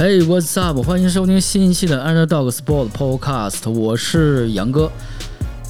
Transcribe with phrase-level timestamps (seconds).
[0.00, 0.82] Hey, what's up？
[0.82, 4.90] 欢迎收听新一期的 Underdog Sport Podcast，我是杨哥。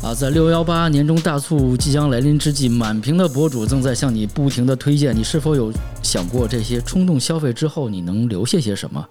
[0.05, 5.17] 啊，在六幺八年终大促即将来临之际，满屏的博主正在向你不停的推荐。
[5.17, 9.05] 你是否有想过，这些冲动消费之后，你能留下些什么？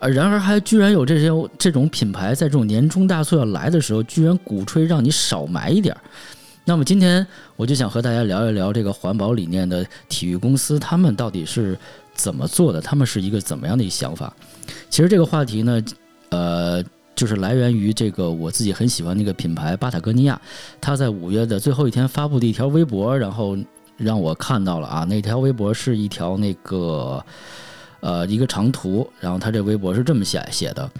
[0.00, 6.00] 啊，然而还居然有这些这种品牌在这种年终大促要来的时候，居然鼓吹让你少买一点儿。
[6.64, 11.78] 那么今天我就想和大家聊一聊这个环保理念的体育公司，他们到底是
[12.22, 12.80] 怎么做的？
[12.80, 14.32] 他们是一个怎么样的一个想法？
[14.88, 15.82] 其实这个话题呢，
[16.30, 16.84] 呃。
[17.16, 20.40] 就是来源于这个我自己很喜欢那个品牌巴塔哥尼亚，
[20.80, 23.54] 他在五月的最后一天发布的一条微博，然后
[23.98, 27.22] 让我看到了啊，那条微博是一条那个
[28.00, 30.90] 呃一个长图，然后他这微博是这么写写的，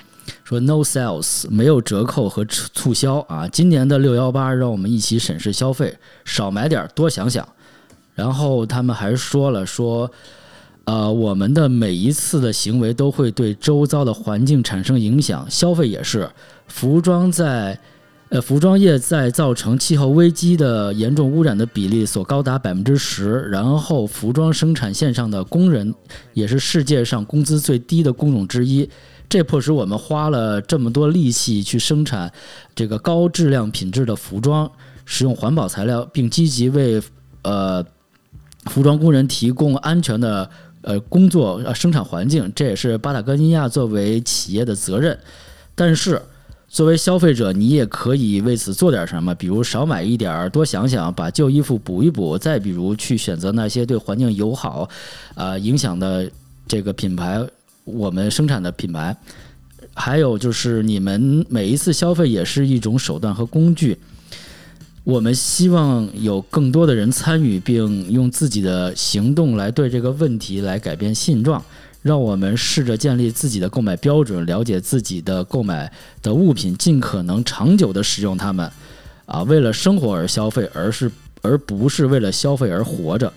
[0.45, 7.48] 说 No sales 没有折扣和促销啊，今年的六幺八让我们一起审视消费，少买点多想想，
[8.14, 10.11] 然后他们还说了说。
[10.84, 16.28] 呃，我们的每一次的行为都会对周遭的环境产生影响，消费也是。
[16.67, 17.78] 服装在，
[18.31, 23.48] 呃，服装业在造成气候危机的严重污染的比例所高达百分之十。
[23.51, 25.95] 然后，服装生产线上的工人
[26.33, 28.89] 也是世界上工资最低的工种之一。
[29.28, 32.33] 这迫使我们花了这么多力气去生产
[32.75, 34.69] 这个高质量品质的服装，
[35.05, 37.01] 使用环保材料，并积极为
[37.42, 37.84] 呃
[38.64, 40.51] 服装工人提供安全的。
[40.83, 45.19] 呃，工作呃，生产环境，这也是巴塔哥尼亚作为企业的责任。
[45.75, 46.20] 但是，
[46.69, 52.39] 作为消费者，你也可以为此做点什么，比如少买一点儿，多想想，把旧衣服补一补。
[52.39, 54.89] 再比如，去选择那些对环境友好，
[55.34, 56.31] 啊，影响的
[56.67, 57.45] 这个品牌，
[57.84, 59.17] 我们生产的品牌。
[59.95, 63.98] 还有就是，你们每一次消费也是一种手段和工具。
[65.05, 71.62] 我们希望有更多的人参与，并用自己的行动来对这个问题来改变现状。
[72.02, 78.70] 让我们试着建立自己的购买标准，了解自己的购买的物品，尽可能长久的使用它们。
[79.27, 81.11] 啊，为了生活而消费，而是
[81.42, 83.30] 而不是为了消费而活着。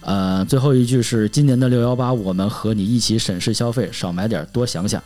[0.00, 5.02] 呃，最后一句是今年的六幺八，我们和你一起审视消费，少买点，多想想。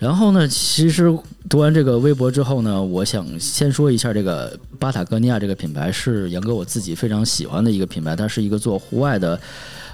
[0.00, 1.14] 然后呢，其实
[1.46, 9.38] 读完这个微博之后呢，我想先说一下这个巴塔哥尼亚这个品牌是杨哥我自己非常喜欢的一个品牌，它是一个做户外的，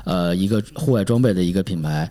[0.05, 2.09] 呃，一个户外装备的一个品牌。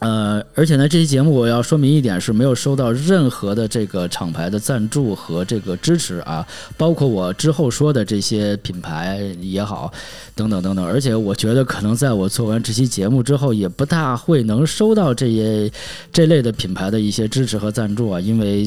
[0.00, 6.46] 呃，而且呢，这期节目我要说明一点，是没有收到任何的这个厂牌的赞助和这个支持啊，
[6.78, 9.92] 包括我之后说的这些品牌也好，
[10.34, 10.82] 等等等等。
[10.82, 15.70] 而且我觉得，可能在我做完这期节目之后，也不大会能收到这些
[16.10, 18.66] 这类的品牌的一些支持和赞助啊，因为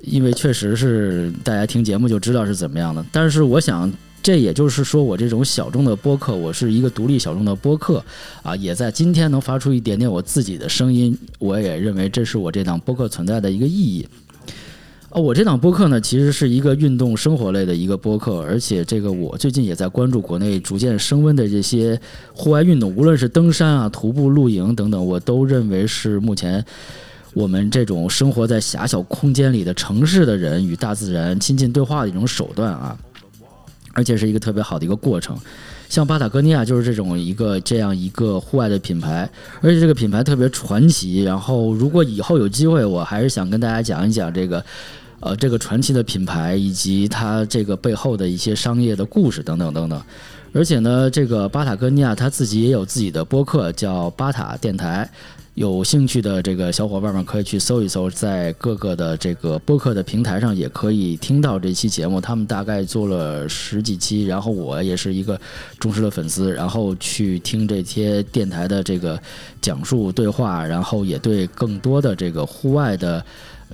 [0.00, 3.06] 因为确实是大家听节目就知道是怎么样的。
[3.12, 3.92] 但是我想。
[4.22, 8.04] 这也就是说，我这种小众的播客，我是一个独立小众的播客，
[8.42, 14.06] 啊，也在今天能发出一点点我自己的声音，我也认为这是我这档播客存在的一个意义。
[15.08, 21.98] 啊，我这档播客呢，其实是一个运动生活类的一个播客，而且这个我最近也在关注国内逐渐升温的这些
[22.34, 26.64] 户外运动，无论是登山啊、徒步、露营等等，我都认为是目前
[27.32, 32.96] 我们这种生活在狭小空间里的城市的人与大自然亲近对话的一种手段啊。
[33.94, 35.36] 而且是一个特别好的一个过程，
[35.88, 39.28] 像巴塔哥尼亚就是这种一个这样一个户外的品牌，
[39.60, 41.22] 而且这个品牌特别传奇。
[41.22, 44.64] 然后，如果以后有机会，我还是想跟大家讲一讲这个，
[45.20, 50.02] 呃，这个传奇的品牌以及它这个背后的一些商业的故事等等等等。
[50.52, 55.08] 而且呢，这个巴塔哥尼亚他自己也有自己的播客，叫巴塔电台。
[55.54, 62.20] 有兴趣的这个小伙伴们可以去搜一搜，在各个的这个播客的平台上也可以听到这期节目。
[62.20, 65.38] 他们大概做了十几期，然后我也是一个
[65.78, 69.20] 忠实的粉丝，然后去听这些电台的这个
[69.60, 73.22] 讲述对话，然后也对更多的这个户外的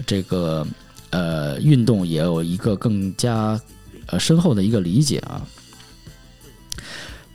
[0.04, 0.66] 这个
[1.10, 3.60] 呃运动也有一个更加
[4.06, 5.40] 呃深厚的一个理解啊。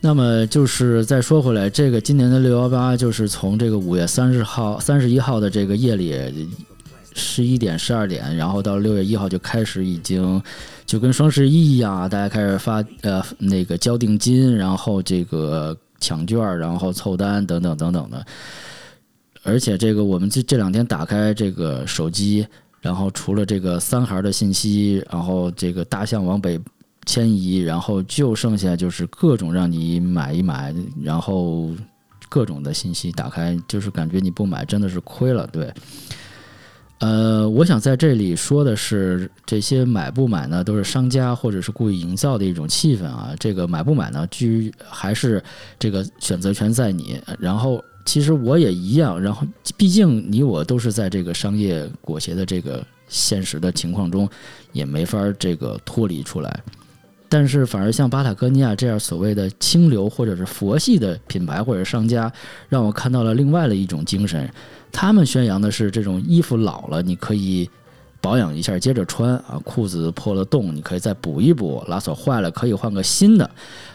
[0.04, 6.50] 那么就是再说回来，这个今年的六幺八就是从这个五月三十号、三十一号的这个夜里
[7.14, 10.42] 十一点、十二点，然后到六月一号就开始，已经
[10.88, 18.26] 就跟双十一一样啊，大家开始发呃那个交定金，然后这个抢券，然后凑单等等等等的。
[19.44, 22.48] 而且这个我们这这两天打开这个手机，
[22.82, 26.60] 然后除了这个三孩的信息，然后这个大象往北。
[27.08, 31.72] 迁移，然后就剩下就是各种让你买一买，然后
[32.30, 35.50] 各种的信息打开，就是感觉你不买真的是亏了。
[35.52, 35.74] 对，
[37.00, 43.34] 呃，我想在这里说的是，这些买不买呢，都是商家或者是故意营造的一种气氛啊。
[43.40, 45.44] 这个买不买呢，居还是
[45.80, 47.20] 这个选择权在你。
[47.40, 49.22] 然后，其实我也一样。
[49.22, 49.46] 然后，
[49.78, 54.30] 毕竟你我都是在这个商业裹挟的这个现实的情况中，
[54.72, 56.62] 也没法这个脱离出来。
[57.30, 62.30] 但是，反而像巴塔哥尼亚这样所谓的清流或者是佛系的品牌或者商家，
[62.68, 64.52] 让我看到了另外的一种精神。
[64.92, 67.70] 他们宣扬的是这种衣服老了你可以
[68.20, 73.50] 保养一下接着穿啊，裤子破了洞你可以再补一补，拉锁坏了可以换个新的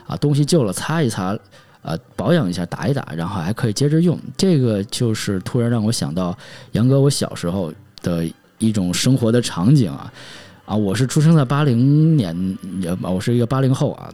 [0.07, 1.39] 啊，东西旧了擦一擦，
[1.87, 4.19] 呃，保养一下打一打，然后还可以接着用。
[4.37, 6.37] 这个就是突然让我想到
[6.73, 7.73] 杨哥我小时候
[8.03, 8.29] 的
[8.59, 10.13] 一种生活的场景啊。
[10.65, 12.59] 啊，我是出生在八零年，
[13.01, 14.13] 我是一个八零后啊。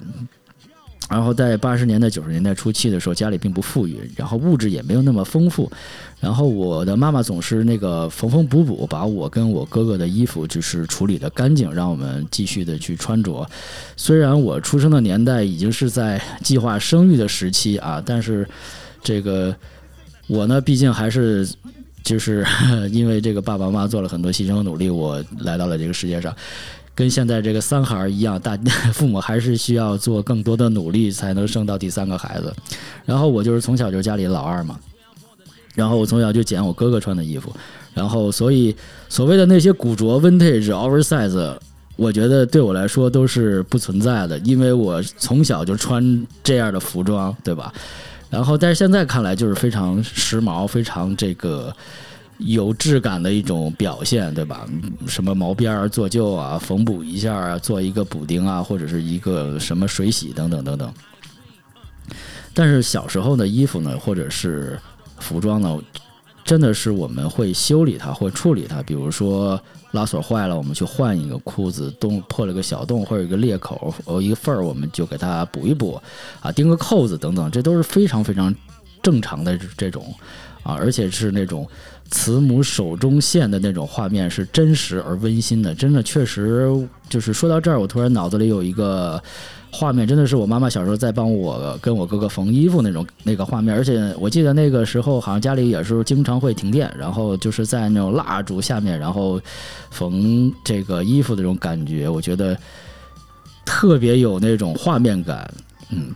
[1.12, 5.70] 然后在八十年代、九十年代初期的时候，家里并不富裕，然后物质也没有那么丰富。
[6.18, 13.46] 然后我的妈妈总是那个缝缝补补，把我跟我哥哥的衣服就是处理的干净，让我们继续的去穿着。
[13.94, 18.48] 虽然我出生的年代已经是在计划生育的时期啊，但是
[19.02, 19.54] 这个
[20.26, 21.46] 我呢，毕竟还是。
[22.04, 22.44] 就是
[22.90, 26.34] 因为这个爸爸妈妈做了很多牺牲和努力，我来到了这个世界上，
[26.94, 28.56] 跟现在这个三孩一样，大
[28.92, 32.54] 父母还是需要做更多的努力才能生到第三个孩子。
[33.04, 34.78] 然后我就是从小就家里老二嘛，
[35.74, 37.54] 然后我从小就捡我哥哥穿的衣服，
[37.94, 38.74] 然后所以
[39.08, 41.56] 所谓的那些古着、vintage、oversize，
[41.96, 47.72] 我觉得对我来说都是不存在的，因为我从小就穿这样的服装，对吧？
[48.30, 51.74] 然后，但是现在看来就是非常时髦、非常这个
[52.44, 54.66] 有质感的一种表现，对吧？
[55.06, 60.92] 什么毛边儿做旧啊，缝补一下啊，做一个补丁啊，或者是一个什么水洗等等等等。
[62.54, 64.78] 但是小时候的衣服呢，或者是
[65.18, 65.78] 服装呢？
[66.44, 68.82] 真的是我们会修理它，会处理它。
[68.82, 69.58] 比如说
[69.92, 76.02] 拉锁坏了，我们去换一个裤子；洞破了个小洞或者一个裂口，呃，一个缝儿，我们就给它补一补，
[76.40, 78.52] 啊，钉个扣子等等，这都是非常非常
[79.00, 80.12] 正常的这种
[80.64, 81.66] 啊，而且是那种
[82.12, 85.74] 慈母手中线的那种画面，是真实而温馨的。
[85.74, 86.70] 真的，确实
[87.08, 89.20] 就是说到这儿，我突然脑子里有一个。
[89.74, 99.40] 画面真的是我妈妈小时候在帮我跟我哥哥缝衣服那种那个画面，而且我记得那个时候好像家里也是经常会停电，然后就是在那种蜡烛下面，然后
[99.90, 102.54] 缝这个衣服的那种感觉，我觉得
[103.64, 105.50] 特别有那种画面感。
[105.88, 106.14] 嗯，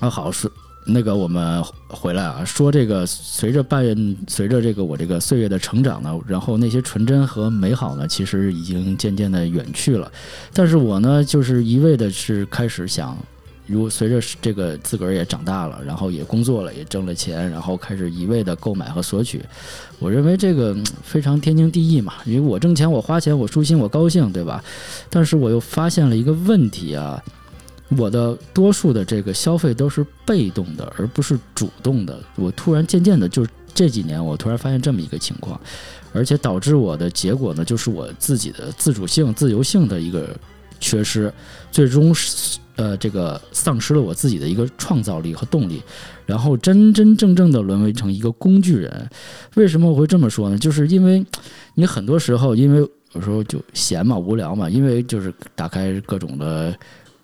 [0.00, 0.50] 啊，好是。
[0.84, 3.84] 那个，我们回来啊，说这个，随着伴
[4.26, 10.10] 随着这个我这个岁月的成长呢，然后那些纯真和美好呢，其实已经渐渐的远去了。
[10.52, 13.16] 但是我呢，就是一味的是开始想，
[13.66, 19.40] 如随着这个自个儿也长大了，然后也工作了，也挣了钱，然后开始一味的购买和索取。
[20.00, 24.62] 我认为这个非常天经地义嘛，因为我挣钱，我花钱，我舒心，我高兴，对吧？
[25.08, 27.22] 但是我又发现了一个问题啊。
[27.96, 32.18] 我的多数的这个消费都是被动的，而不是主动的。
[32.36, 35.60] 我突然渐渐的，就这几年，我突然发现这么一个情况，
[36.12, 40.28] 而且导致我的结果呢，就是我自己的自主性、自由性的一个
[40.78, 41.32] 缺失，
[41.70, 45.82] 最终是呃这个丧失了我自己的一个创造力和动力，
[46.26, 49.10] 然后真真正正的沦为成一个工具人。
[49.54, 50.58] 为什么我会这么说呢？
[50.58, 51.24] 就是因为
[51.74, 56.74] 你很多时候，因为有时候就闲嘛、无聊嘛，因为就是打开各种的。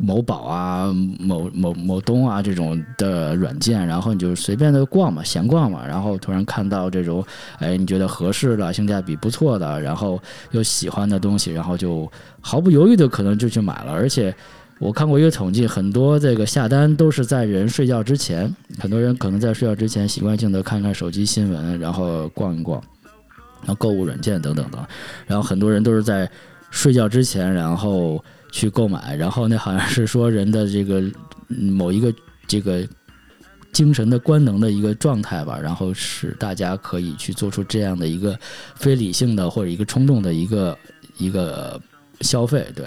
[0.01, 7.25] 某宝啊，某某某东啊，这种的软件，然后你就随便的逛嘛，闲逛嘛，然后突然看到这种，
[7.59, 10.21] 哎，你觉得合适的、性价比不错的，然后
[10.53, 12.09] 又喜欢的东西，然后就
[12.41, 13.91] 毫不犹豫的可能就去买了。
[13.91, 14.33] 而且
[14.79, 22.81] 我看过一个统计，很多这个下单都是在人睡觉之前，很多人可能在睡觉之前习惯性的看看手机新闻，然后逛一逛，
[23.63, 24.79] 然后购物软件等等的，
[25.27, 26.31] 然后很多人都是在
[26.71, 28.23] 睡觉之前，然后。
[28.51, 31.03] 去购买，然后那好像是说人的这个
[31.49, 32.13] 某一个
[32.47, 32.87] 这个
[33.73, 38.39] 精神的官能的一个状态吧，然后使大家可以去做出这样的一个
[38.75, 40.79] 非理性的或者一个冲动的一个
[41.17, 41.81] 一个
[42.21, 42.87] 消费，对。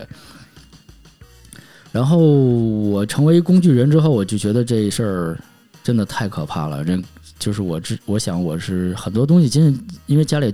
[1.91, 5.39] 然后我成为工具人之后，我就觉得这事儿
[5.83, 6.97] 真的太可怕了，这。
[7.41, 10.53] 就是我之，我想我是很多东西，今因为家里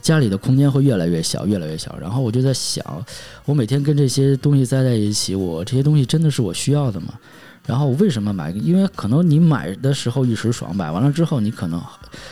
[0.00, 3.04] 家里的空间会越来越小，越来越小，然后我就在想，
[3.44, 7.08] 我每天跟这些东西栽在一起，我这些东西真的是我需要的吗？
[7.66, 8.52] 然后我为什么买？
[8.52, 11.82] 因为可能你买的时候一时爽，买完了之后你可能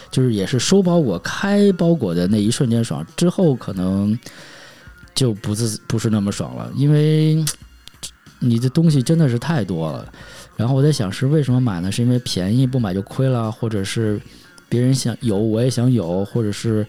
[0.09, 4.17] 就是也是收包裹、开包裹的那一瞬间爽，之后可能
[5.17, 7.45] 就不是不是那么爽了，因为
[8.39, 10.13] 你的东西真的是太多了。
[10.57, 11.93] 然后我在想是为什么买呢？
[11.93, 14.21] 是因为便宜不买就亏了，或者是
[14.69, 16.87] 别人想有我也想有，或者是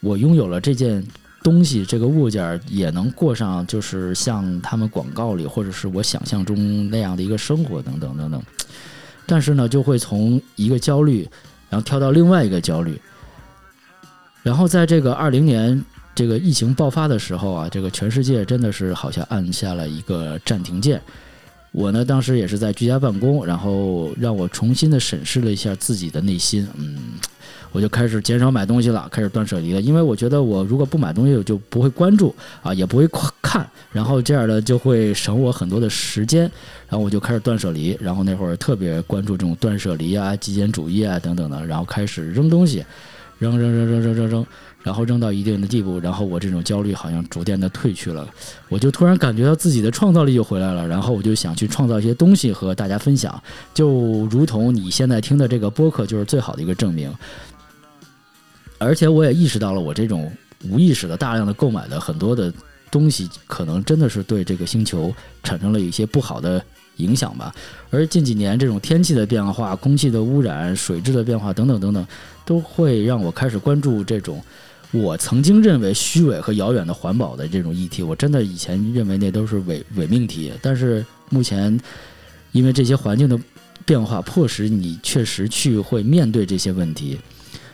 [0.00, 1.04] 我拥有了这件
[1.42, 8.42] 东西这个物件也能过上就是像他们广告里或者是我想象中那样的一个生活等等等等。
[9.26, 11.28] 但是呢，就会从一个焦虑，
[11.68, 13.00] 然后跳到另外一个焦虑。
[14.42, 15.82] 然后在这个二零年
[16.14, 21.00] 这个疫情爆发的时候啊，这个全世界真的是好像按下了一个暂停键。
[21.72, 26.96] 我呢，当时也是在居家办公，然后让我重新的审视了一下自己的内心，嗯，
[27.72, 33.08] 我就开始减少买东西了，开始断舍离了，因为我觉得我如果不买东西，我就不会关注啊，也不会
[33.42, 36.42] 看，然后这样的就会省我很多的时间，
[36.88, 42.86] 然后我就开始断舍离，然后那会儿特别关注这种断舍离啊、极简主义啊等等的，然后开始扔东西，
[43.38, 44.46] 扔扔扔扔扔扔扔。
[44.82, 48.28] 然后扔到一定的地步，然后我这种焦虑好像逐渐的退去了，
[48.68, 57.10] 我就突然感觉到自己的创造力又回来了，然后我就想去创造一些东西和大家分享，就如同你现在听的这个播客就是最好的一个证明。
[58.76, 60.30] 而且我也意识到了，我这种
[60.68, 62.52] 无意识的大量的购买的很多的
[62.90, 65.10] 东西，可能真的是对这个星球
[65.42, 66.62] 产生了一些不好的
[66.96, 67.54] 影响吧。
[67.90, 72.06] 而近几年这种天气的变化、空气的污染、水质的变化等等等等，
[72.44, 74.42] 都会让我开始关注这种。
[74.90, 80.52] 我曾经认为虚伪和遥远的环保的这种议题，我真的以前认为那都是伪伪命题。
[80.62, 81.76] 但是目前，
[82.52, 83.36] 因为这些环境的
[83.84, 87.18] 变化，迫使你确实去会面对这些问题。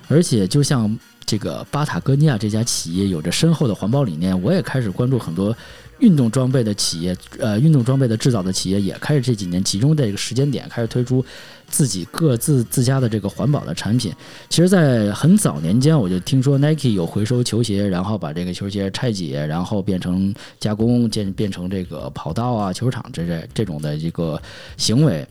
[0.09, 5.55] 而且，就像这个巴塔哥尼亚这家企业有着深厚的环保理念，我也开始关注很多。
[6.01, 11.25] 运动装备的企业，呃，运动装备的制造的企业也开始这几年集中在这个时间点开始推出
[11.69, 14.13] 自己各自自家的这个环保的产品。
[14.49, 24.41] 其实，在很早年间，我就听说 Nike 有回收球鞋，然后把这个球鞋拆解，然后变成加工，建变成这个跑道啊、球场这这这种的一个
[24.77, 25.27] 行为。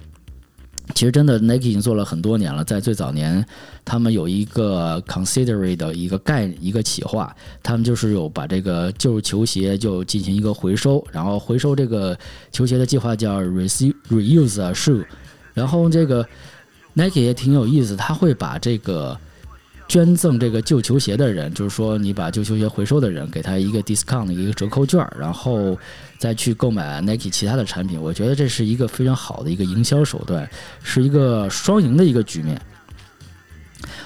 [0.93, 2.63] 其实真的，Nike 已经做了很多年了。
[2.63, 3.46] 在最早年，
[3.86, 12.17] 他们有一个 considerate 的一个概一个企划，他们就是有把这个旧球鞋就进行一个回收，然后回收这个
[12.51, 15.05] 球鞋的计划叫 reuse reuse a shoe。
[15.53, 16.27] 然后这个
[16.93, 19.17] Nike 也挺有意思，他会把这个。
[19.89, 25.75] 捐赠这个旧球鞋的人，就是说你把旧球鞋回收的人，给他一个 discount 的一个折扣券，然后
[26.19, 28.00] 再去购买 Nike 其他的产品。
[28.00, 30.48] 我觉得这是一个非常好的一个营销手段，
[30.84, 32.62] 是一个双赢的一个局面。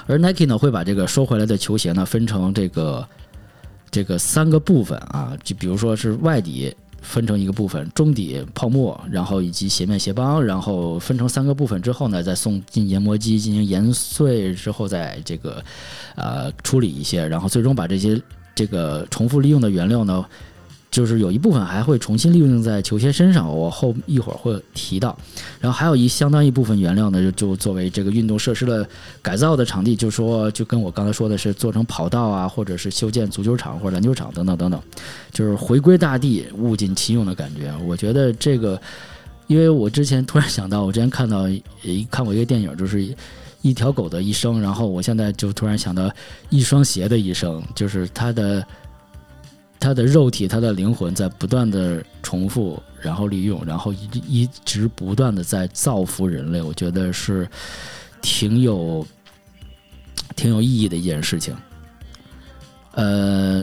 [0.08, 3.08] 而 Nike 呢，会把这个收回来的球鞋呢，分成这个
[3.92, 6.74] 这个三个部分啊，就比如说是外底。
[7.04, 15.64] 分成一个部分，中底泡沫，然后以及鞋面鞋帮，然后分成三个部分之后呢，再送进研磨机进行研碎之后，再这个
[16.16, 18.20] 呃处理一些，然后最终把这些
[18.56, 20.26] 这个重复利用的原料呢。
[20.94, 25.18] 就是有一部分还会重新利用在球鞋身上，我后一会儿会提到。
[25.60, 28.88] 然后还有一相当一部分原料呢，就就作为这个运动设施的
[29.20, 34.80] 改造的场地，就说就跟我刚才说的是做成跑道啊，或者是修建足球场或者篮球场等等等等，
[35.32, 37.74] 就是回归大地，物尽其用的感觉。
[37.88, 38.80] 我觉得这个，
[39.48, 41.50] 因为我之前突然想到，我之前看到
[41.82, 43.04] 一看过一个电影，就是
[43.64, 46.08] 一条狗的一生，然后我现在就突然想到
[46.52, 48.64] 一双鞋的一生，就是它的。
[49.84, 56.62] 他的肉体，他的灵魂在不断的重复，然后利用，然后一一直不断的在造福人类。
[56.62, 57.46] 我觉得是
[58.22, 59.06] 挺有
[60.38, 61.54] 挺有意义的一件事情。
[62.94, 63.62] 呃，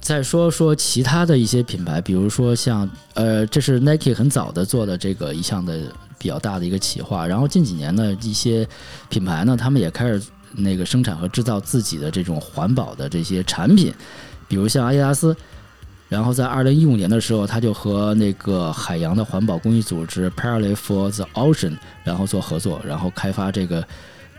[0.00, 5.80] 再说说其他的一些品牌，比如说像呃，这是 Nike 很早的做的这个一项的
[6.18, 7.24] 比较大的一个企划。
[7.24, 8.68] 然后近几年呢，一些
[9.08, 10.20] 品牌呢，他们也开始
[10.52, 13.94] 那个生产和制造自己的这种环保的这些产品。
[14.48, 15.36] 比如像阿迪达斯，
[16.08, 23.86] 然后在二零一五年的时候，他就和那个海洋的环保公益组织 Parallel for the Ocean，然后做合作，然后开发这个。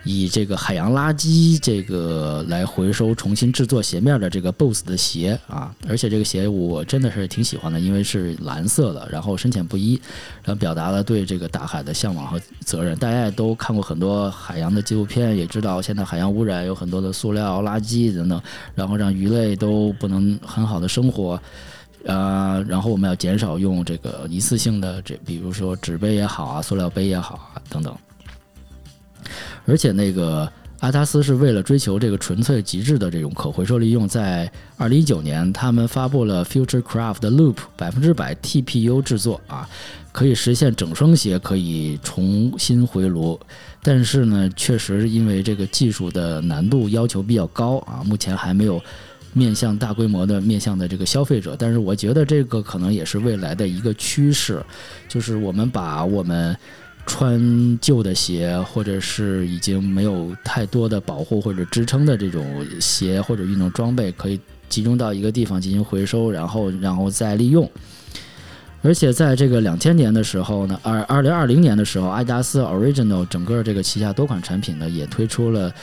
[0.04, 9.94] 以这个海洋垃圾这个来回收重新制作鞋面的这个 BOSS 的鞋啊，而且这个鞋我真的是挺喜欢的，因为是蓝色的，然后深浅不一，
[10.44, 12.98] 然后表达了对这个大海的向往和责任。
[12.98, 18.42] 大家也都看过很多海洋的纪录片，也知道现在海洋污染有很多的塑料垃圾等等，
[18.76, 21.40] 然后让鱼类都不能很好的生活，
[22.06, 27.94] 呃，然后我们要减少用这个一次性的这，比如说纸杯也好啊，塑料杯也好啊等等。
[29.70, 39.70] 而且那个阿达斯是为了追求这个纯粹极致的这种可回收利用，在二零一九年，他们发布了 Future Craft Loop 百分之百 TPU 制作啊，
[40.12, 43.40] 可以实现整双鞋可以重新回炉。
[43.84, 48.82] 但是呢，确实因为这个技术的难度要求比较高啊，目前还没有
[49.34, 51.56] 面向大规模的面向的这个消费者。
[51.60, 54.64] 但是我觉得这个可能也是未来的一个趋势，
[55.10, 56.56] 就是我们把我们。
[57.10, 62.46] 穿旧的鞋，或者是已经没有太多的保护或者支撑的这种
[62.80, 64.40] 鞋或者运动装备，可以
[64.70, 67.70] 集中到一个地方进行回收，然后然后再利用。
[68.84, 75.74] 而且在这个两千年的时候呢，二二零二零年的时候，阿迪达斯 Original 整个这个旗下多款产品呢，也推出了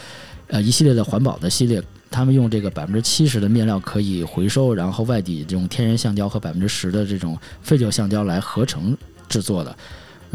[0.47, 1.83] 呃一系列的环保的系列。
[2.09, 8.97] 他们用这个百分之七十的面料可以回收，然后外底这种天然橡胶和百分之十的这种废旧橡胶来合成
[9.29, 9.77] 制作的。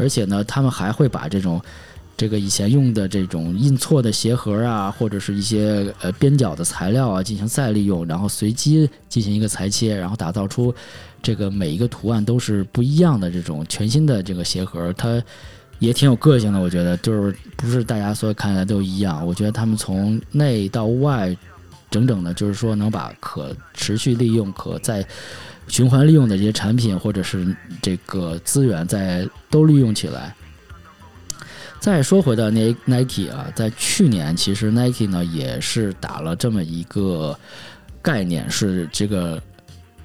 [0.02, 1.62] 而且呢，他们还会把这种
[2.16, 10.74] 这个以前用的这种印错的鞋盒啊，或者是一些呃边角的材料啊进行再利用，然后随机进行一个裁切，然后打造出。
[11.22, 15.22] 这个每一个图案都是不一样的，这种全新的这个鞋盒，它
[15.78, 16.58] 也挺有个性的。
[16.58, 19.24] 我觉得就是不是大家所有看起来都一样。
[19.24, 21.36] 我觉得他们从内到外，
[21.92, 25.06] 整整的，就是说能把可持续利用、可再
[25.68, 30.34] 循环利用的这些产品或者是这个资源再都利用起来。
[31.80, 37.38] 再说回到 Nike 啊，在去年其实 Nike 呢也是打了这么一个
[38.00, 39.42] 概念，是这个。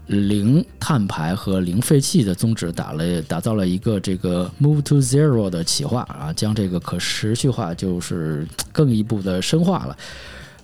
[0.10, 9.98] 零碳排和零废弃的宗旨，打了打造了一个这个 Move to Zero 的企划啊，将这个可持续化就是更一步的深化了。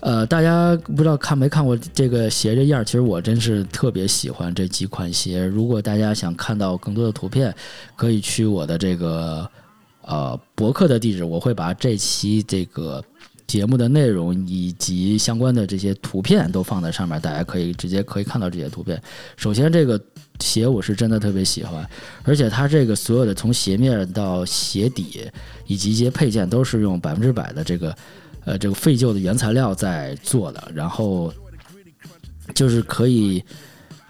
[0.04, 5.46] 呃，大家不知道看没看过这个鞋这样，其实我真是特别喜欢这几款鞋。
[5.46, 7.56] 如果大家想看到更多的图片，
[7.96, 9.50] 可以去我的这个
[10.02, 13.04] 呃博客的地址，我会把这期这个。
[13.46, 19.00] 节目的内容以及相关的这些图片都放在上面，大家可以直接可以看到这些图片。
[19.36, 20.00] 首先，这个
[20.40, 21.88] 鞋我是真的特别喜欢，
[22.24, 25.30] 而且它这个所有的从鞋面到鞋底
[25.68, 27.96] 以及一些配件都是用百分之百的这个
[28.46, 31.34] 呃这个废旧的原材料在做的，然后
[32.54, 33.44] 就是可以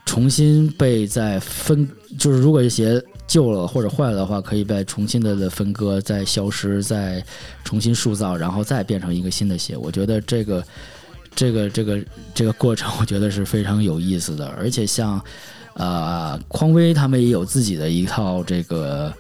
[0.06, 1.88] 重新被再分，
[2.18, 3.04] 就是如果这鞋。
[3.26, 7.24] 旧了或者坏了的话，可以被重新的的分割、再消失、再
[7.64, 9.78] 重新塑造，然后再变成一个新的鞋。
[9.78, 10.64] 我觉得这个、
[11.34, 14.46] 这个、这个、这个过程，我觉得是非常有意思的。
[14.50, 15.20] 而且像
[15.76, 19.12] 呃匡威他们也有自己的一套这个、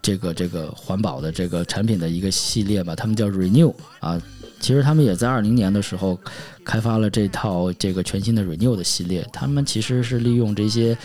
[0.00, 4.20] 这个、这个环保的这个产品的一个系列吧，他们叫 Renew 啊。
[4.64, 6.18] 其实他们也在二零年的时候
[6.64, 9.26] 开发了这套这个全新的 Renew 的系列。
[9.32, 10.96] 他们其实是利用这些。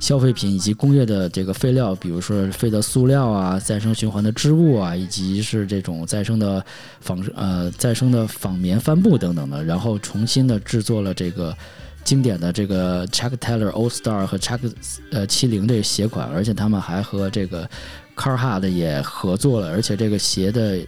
[0.00, 6.62] 消费品以及工业的这个废料，比如说废的塑料啊、再生循环的织物啊，以及是这种再生的
[7.00, 11.56] 纺呃再生的纺棉帆布等等的，然后重新的制作了这个
[12.02, 14.60] 经典的这个 Chuck Taylor All Star 和 Chuck
[15.12, 17.66] 呃七零这鞋款，而且他们还和这个
[18.16, 20.80] Carhartt 也合作了，而且这个鞋的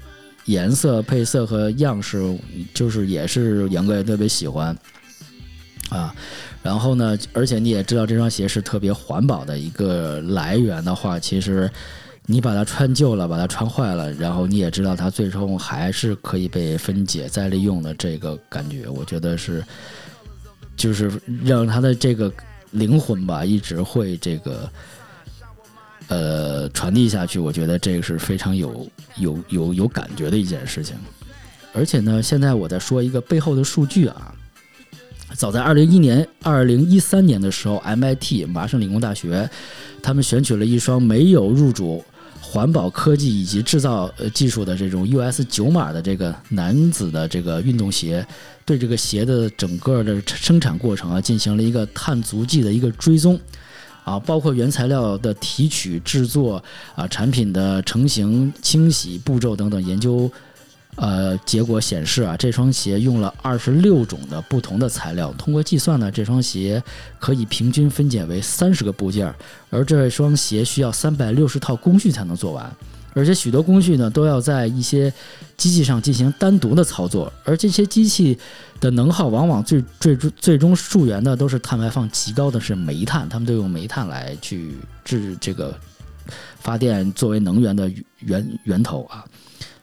[0.46, 2.36] 颜色、配色和样式，
[2.74, 4.76] 就是也是杨哥也特别喜欢
[5.90, 6.14] 啊。
[6.62, 7.16] 然后呢？
[7.32, 11.70] 而且你也知道，这双鞋是特别环保的一个来源的话，其实
[12.24, 17.94] 你把它穿旧了，把它穿坏了，然后你也知道它最终还是可以被分解再利用的。
[17.94, 19.64] 这个感觉，我觉得是，
[20.76, 21.08] 就是
[21.44, 22.32] 让它的这个
[22.72, 24.68] 灵魂吧，一直会这个
[26.08, 27.38] 呃传递下去。
[27.38, 30.94] 我觉得这个是非常有有有有感觉的一件事情。
[31.72, 34.32] 而且呢，现在我在说一个背后的数据啊。
[35.34, 39.50] 早在二零一年、二零一三年的时候，MIT 麻省理工大学，
[40.00, 42.02] 他们选取了一双没有入主
[42.40, 48.26] 环保科技以及制造技术的这种 US 九码的这个男子的这个运动鞋，
[48.64, 53.38] 对这个鞋的整个的生产过程啊进行了一个碳足迹的一个追踪，
[54.06, 56.62] 啊，包括原材料的提取、制作
[56.94, 60.30] 啊，产品的成型、清洗步骤等等研究。
[60.94, 65.30] 呃，结果显示啊，这双鞋用了二十六种的不同的材料。
[65.36, 66.80] 通过计算呢，这双鞋
[67.18, 69.34] 可以平均分解为三十个部件，
[69.68, 72.74] 而这双鞋需要三百六十套工序才能做完，
[73.16, 75.10] 而且许多工序呢都要在一些
[75.56, 78.38] 机器上进行单独的操作，而这些机器
[78.78, 85.74] 的能耗往往最最最终溯源的都是碳排放极高的是煤炭，他们都用煤炭来去制这个
[86.58, 89.24] 发电作为能源的源源头啊。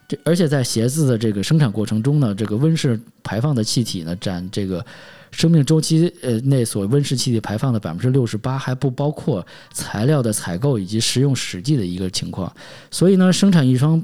[0.07, 4.85] 这而且在鞋子的这个生产过程中呢，这个温室排放的气体呢，占这个
[5.33, 12.49] 生命周期呃内所温室气体排放的百分之六十八，还不包括材料的采购以及食用实际的一个情况。
[12.91, 14.01] 所以呢，生产一双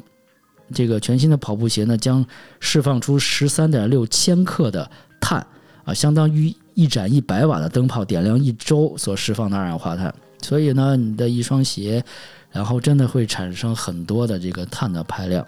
[0.73, 2.25] 这个全新的跑步鞋呢，将
[2.59, 4.89] 释放出十三点六千克的
[5.21, 5.45] 碳
[5.85, 10.13] 啊，相当于一盏一百瓦的灯泡点亮一周所释放的二氧化碳。
[10.41, 12.03] 所以呢，你的一双鞋，
[12.49, 15.45] 然后真的会产生很多的这个碳的排量。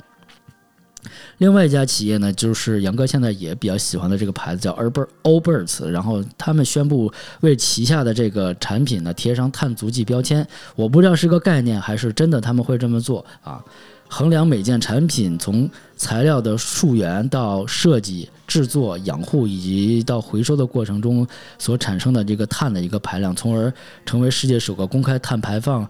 [1.40, 5.86] 另外一家企业呢，就是杨哥现在也比较喜欢的这个牌子，叫 Albert Alberts。
[5.88, 7.12] 然后他们宣布
[7.42, 10.48] 为旗下的这个产品呢贴上碳足迹标签。
[10.76, 13.64] 我不知道是个概念还是真的，他们会这么做啊？
[14.08, 21.26] 衡量每件产品从材料的溯源到设计、制作、养护以及到回收的过程中
[21.58, 23.74] 所产生的这个碳的一个排量，从而
[24.06, 25.88] 成为世界首个公开碳排放。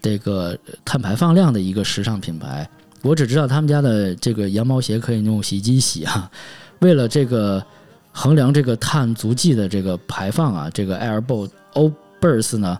[0.00, 2.68] 这个碳排放量的一个时尚品牌。
[3.04, 6.30] 我只知道他们家的这个羊毛鞋可以用洗衣机洗啊。
[6.80, 7.64] 为了这个
[8.10, 12.78] 衡量这个碳足迹的这个排放啊，这个 Airbus O Burst 呢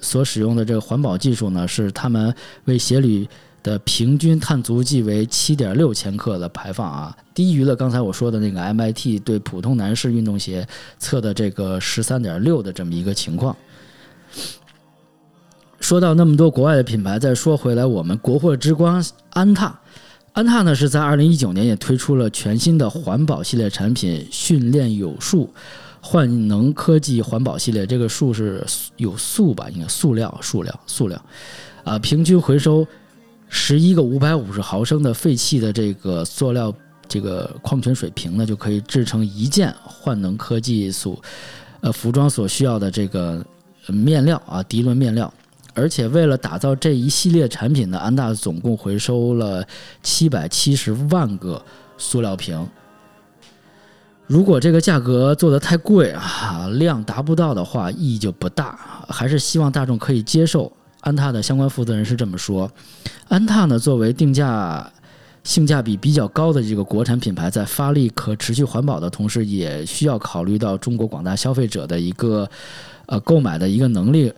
[0.00, 2.32] 所使用的这个环保技术呢，是他们
[2.64, 3.28] 为鞋履
[3.62, 10.66] 的平均碳足迹为七点六千克的排放啊，低于了刚才我说的那个 MIT 对普通男士运动鞋
[10.98, 13.56] 测的这个十三点六的这么一个情况。
[15.86, 19.72] 说到那么多国外的品牌，再说回来，我们国货之光安踏，
[20.32, 25.48] 安踏呢是在二零一九年也推出了全新的环保系列产品——训练有素
[26.00, 27.86] 焕能科技环保系列。
[27.86, 29.68] 这个“素”是有素吧？
[29.70, 31.24] 应该塑料、塑料、塑料
[31.84, 31.96] 啊！
[32.00, 32.84] 平均回收
[33.48, 36.74] 十一个五百五十毫升的废弃的这个塑料
[37.06, 41.16] 这个矿泉水瓶呢，就可以制成一件幻能科技所
[41.80, 43.40] 呃服装所需要的这个
[43.86, 45.32] 面料啊，涤纶面料。
[45.76, 49.64] 而且为了打造这一系列产品呢，安踏总共回收了
[50.02, 51.62] 七百七十万个
[51.98, 52.66] 塑料瓶。
[54.26, 58.76] 如果这个价格做的太贵啊，量达不到的话，意义就不大。
[59.08, 60.72] 还是希望大众可以接受。
[61.02, 62.68] 安踏的相关负责人是这么说：
[63.28, 64.90] 安踏呢，作为定价
[65.44, 72.48] 性价比比较高的这个国产品牌，在发力可持续环保的同时，也需要考虑到中国广大消费者的一个
[73.06, 74.32] 呃购买的一个能力。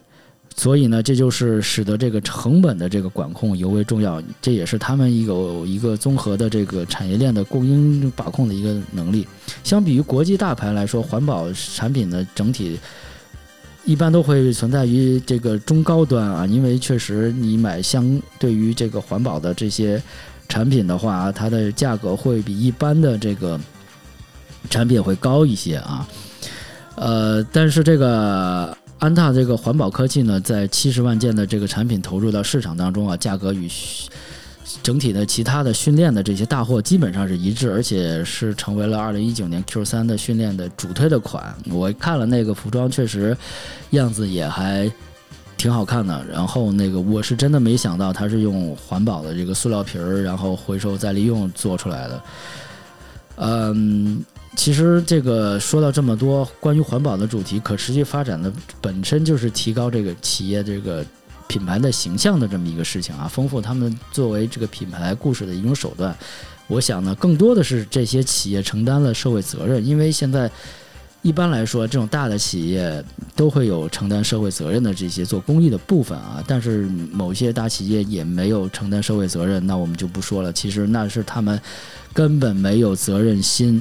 [0.59, 9.25] 所以呢，这就是使得这个成本的这个管控尤为重要，这也是他们有一个综合的这个产业链的供应把控的一个能力。
[9.63, 12.77] 相比于国际大牌来说，环保产品的整体
[13.85, 20.03] 一般都会存在于这个中高端啊，因为确实你买相对于这个环保的这些
[20.49, 23.59] 产品的话，它的价格会比一般的这个
[24.69, 26.09] 产品会高一些啊。
[26.97, 28.77] 呃，但是这个。
[28.99, 33.71] 安踏这个环保科技呢，在七十万件的这个产品投入到市场当中啊，价格与
[34.83, 41.55] 整体的其他的训练的这些大货基本上是一致，而且是成为了二零一九年 Q 三的训练的主推的款。
[41.71, 43.37] 我看了那个服装，确实
[43.91, 44.91] 样子也还
[45.57, 46.25] 挺好看的。
[46.27, 52.23] 然后那个我是真的没想到它是用环保的这个塑料皮儿，然后回收再利用做出来的。
[53.37, 54.25] 嗯。
[54.59, 61.07] 其实这个说到这么多关于环保的主题，可持续发展的本身就是提高这个企业这个
[61.47, 66.15] 品牌的形象的这么一个事情啊，丰富他们作为这个品牌故事的一种手段。
[66.67, 70.51] 我想呢，更多的是这些企业承担了社会责任，因为现在
[71.23, 73.03] 一般来说，这种大的企业
[73.37, 80.53] 都会有承担社会责任的这些做公益的部分啊，但是某些大企业也没有承担社会责任，那我们就不说了。
[80.53, 81.61] 其实那是他们
[82.13, 83.81] 根本没有责任心。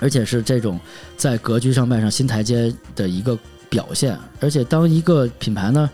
[0.00, 0.78] 而且是这种
[1.16, 4.18] 在格局上迈上新台阶的一个表现。
[4.40, 5.88] 而且，当一个品牌呢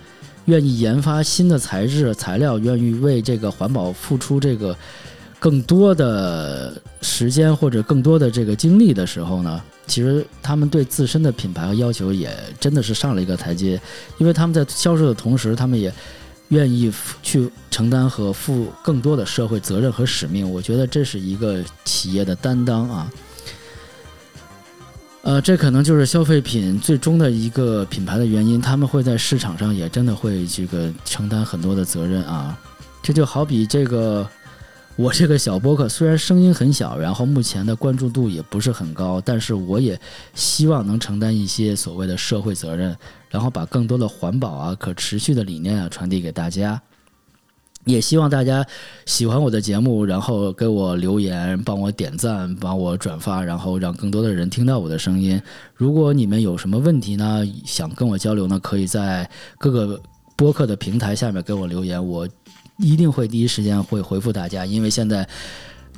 [0.47, 4.77] 愿意研发新的材质材料，愿意为这个环保付出这个
[5.39, 13.81] 更多的时间或者更多的这个精力的时候呢，其实他们对自身的品牌和要求也真的是上了一个台阶。
[14.19, 15.93] 因为他们在销售的同时，他们也
[16.49, 20.51] 愿意去承担和负更多的社会责任和使命。
[20.51, 23.11] 我觉得这是一个企业的担当啊。
[25.25, 32.55] 呃，这可能就是消费品最终的一个品牌的原因，他们会在市场上也真的会这个承担很多的责任啊。
[33.03, 34.29] 这就好比这个
[34.97, 39.99] 我这个小播客，虽然声音很小，然后目前的关注度也不是很高，但是我也
[40.35, 42.95] 希望能承担一些所谓的社会责任，
[43.31, 46.79] 然后把更多的环保啊、可持续的理念啊传递给大家。
[47.85, 48.67] 也希望大家
[49.07, 55.41] 喜欢我的节目，然后给我留言，帮我点赞，帮我转发，然后让更多的人听到我的声音。
[55.75, 60.01] 如果你们有什么问题呢，想跟我交流呢，可以在各个
[60.35, 62.29] 播客的平台下面给我留言，我
[62.79, 64.65] 一定会第一时间会回复大家。
[64.65, 65.29] 因为现在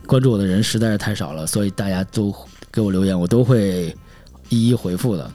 [0.07, 2.35] 关注我的人实在是太少了，所以大家都
[2.73, 3.97] 给我留言，我都会
[4.49, 5.31] 一一回复的。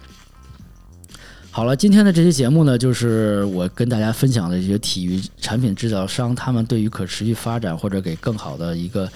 [1.53, 9.11] 好了，今天的这期节目呢，就是我跟大家分享的一些体育产品制造商他们对于可持续发展或者给更好的一个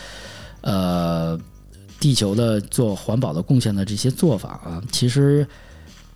[0.59, 1.39] 呃
[1.97, 4.83] 地球的做环保的贡献的这些做法啊。
[4.91, 5.47] 其实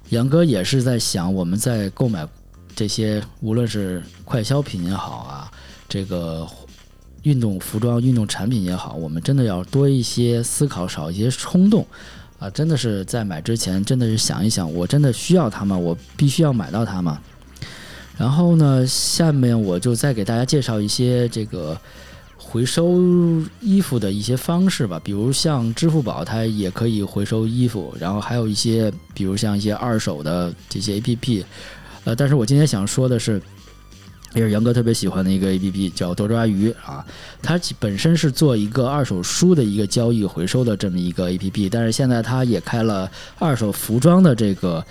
[0.10, 2.28] 杨哥也是在想，我们在购买
[2.76, 5.50] 这些无论是快消品也好啊，
[5.88, 6.46] 这个
[7.24, 11.88] 运动服装、运动产品也好，我们真的要多一些思考，少一些冲动。
[12.40, 15.78] 啊，真的是在买之前，真的是想一想，我真的需要它吗？
[15.78, 17.20] 我必须要买到它吗？
[18.18, 21.78] 然后呢，下面我就再给大家介绍一些这个
[22.38, 23.02] 回收
[23.60, 25.00] 衣服的一些方式吧。
[25.04, 31.44] 比如像支付宝，它也可以回收衣服，然后还有一些，比如像一些二手的这些 APP。
[32.06, 33.42] 呃，但是我今天想说的是，
[34.34, 37.06] 也是杨哥特别喜欢的一个 A P P，叫多抓鱼啊。
[37.42, 44.86] 它本身是做一个二手书的一个交易回收的这么一个 A P P，但是现在它也开了二手服装的这个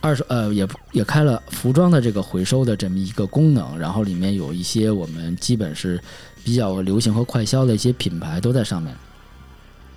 [0.00, 6.00] 二手呃也也开了服装的这个回收的这么一个功能，然后里面有一些我们基本是
[6.42, 8.92] 比较流行和快销的一些品牌都在上面。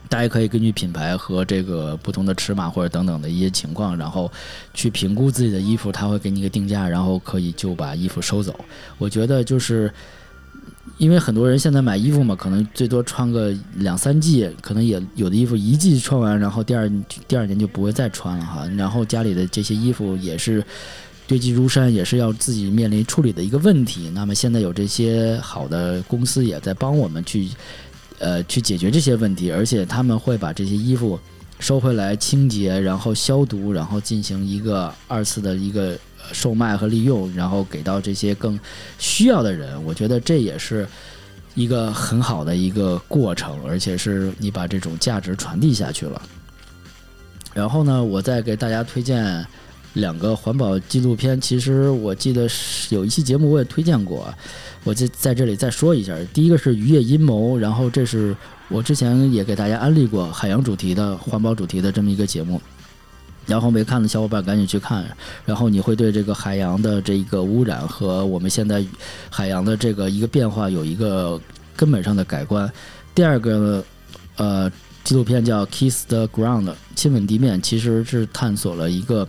[0.07, 4.31] 大家可以根据品牌和这个不同的尺码或者等等的一些情况，然后
[4.73, 8.53] 去评估自己的衣服，他会给你一个定价，然后可以就把衣服收走。
[8.97, 9.91] 我觉得就是
[10.99, 16.89] 因为很多人现在买衣服嘛，可能最多穿个两三季，可能也有的衣服一季穿完，然后第二
[17.27, 18.67] 第二年就不会再穿了哈。
[18.77, 20.63] 然后家里的这些衣服也是
[21.27, 24.11] 堆积如山，也是要自己面临处理的一个问题。
[24.13, 27.49] 那么现在有这些好的公司也在帮我们去。
[28.19, 31.19] 呃，去解决这些问题，而且他们会把这些衣服
[31.59, 35.97] 收回来清洁，然后消毒，然后进行一个二次的一个
[36.31, 38.59] 售卖和利用，然后给到这些更
[38.97, 39.83] 需要的人。
[39.83, 40.87] 我觉得这也是
[41.53, 46.21] 一个很好的一个过程，而且是你把这种价值传递下去了。
[47.53, 49.45] 然后呢，我再给大家推荐
[49.95, 51.41] 两个环保纪录片。
[51.41, 54.33] 其实我记得是有一期节目我也推荐过。
[54.83, 62.61] 我就在这里再说一下，第一个是《渔业阴谋》，然后这是我之前也给大家安利过海洋主题的环保主题的这么一个节目，
[63.47, 65.03] 然后没看的小伙伴赶紧去看，
[65.43, 68.85] 然后你会对这个海洋的这一个污染和我们现在
[69.31, 71.41] 海洋的这个一个变化有一个
[71.75, 72.71] 根本上的改观。
[73.15, 73.83] 第二个
[74.35, 74.71] 呃
[75.03, 79.27] 纪录片叫《Kiss the Ground》，亲吻地面，其实是探索了一个。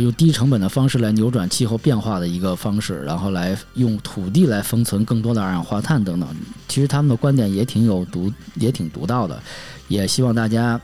[0.00, 6.28] 用低成本的方式来扭转气候变化的一个方式，然后来用土地来封存更多的二氧化碳等等。
[6.68, 9.40] 其实他们的观点也挺有独，也挺独到的。
[9.88, 10.80] 也希望大家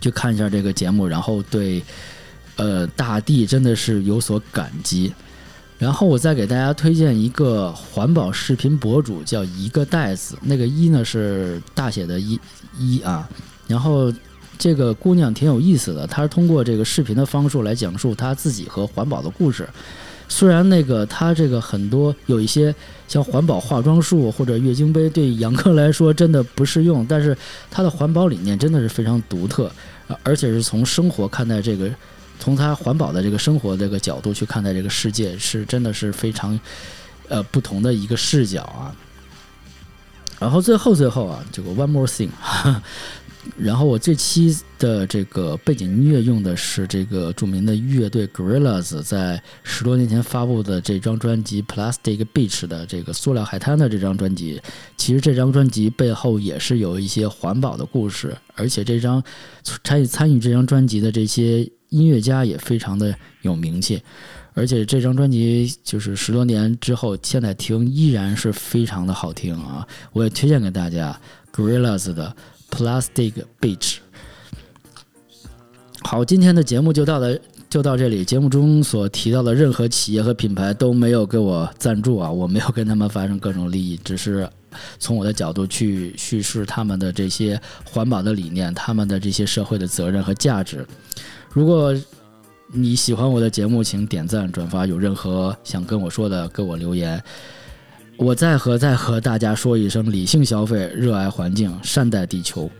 [0.00, 1.82] 去看一下这个节目，然后对
[2.56, 5.12] 呃大地真的是有所感激。
[5.78, 12.38] 然后我再给大家推荐一个环保视频博主，叫一个袋子，那个一呢是大写的一
[12.78, 13.28] 一啊，
[13.66, 14.12] 然后。
[14.58, 19.68] 这个姑娘挺有意思的，她是通过这个视频的方式来讲述她自己和环保的故事。
[20.28, 22.74] 虽然那个她这个很多有一些
[23.06, 27.36] 像环保化妆术或者月经杯对杨哥来说真的不适用，但是
[27.70, 29.70] 她的环保理念真的是非常独特，
[30.24, 31.88] 而且是从生活看待这个，
[32.40, 36.58] 从她环保的这个生活这个角度去看待这个世界，是真的是非常
[37.28, 38.90] 呃不同的一个视角啊。
[40.40, 42.30] 然后最后最后啊，这个 one more thing。
[43.58, 54.60] 然后我这期的这个背景音乐用的是这个著名的乐队 Gorillaz 在十多年前发布的这张专辑《Plastic Beach》的这个塑料海滩的这张专辑。
[54.96, 59.22] 其实这张专辑背后也是有一些环保的故事，而且这张
[59.84, 64.02] 参与参与这张专辑的这些音乐家也非常的有名气。
[64.54, 69.86] 而且这张专辑就是十多年之后现在听依然是非常的好听啊！
[70.12, 71.18] 我也推荐给大家
[71.54, 72.34] Gorillaz 的。
[72.76, 73.96] Plastic Beach。
[76.02, 77.34] 好，今天的节目就到了，
[77.70, 78.22] 就到这里。
[78.22, 84.46] 节目中所提到的任何企业和品牌都没有给我赞助啊，我没有跟他们发生各种利益，只是
[84.98, 87.58] 从我的角度去叙事他们的这些
[87.90, 90.86] 环保的理念，他们的这些社会的责任和价值。
[91.50, 91.96] 如果
[92.68, 94.84] 你喜欢我的节目，请点赞、转发。
[94.84, 97.22] 有任何想跟我说的，给我留言。
[98.16, 102.70] 我再和再和大家说一声：理性消费，热爱环境，善待地球。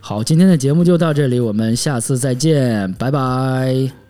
[0.00, 4.09] 好，今天的节目就到这里，我们下次再见，拜拜。